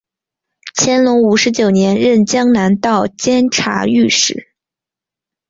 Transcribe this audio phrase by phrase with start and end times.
[0.77, 4.51] 乾隆五十九年任江南道监察御史。